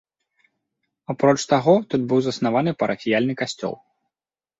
Апроч 1.13 1.35
таго, 1.51 1.75
тут 1.91 2.01
быў 2.13 2.19
заснаваны 2.29 2.71
парафіяльны 2.81 3.33
касцёл. 3.43 3.75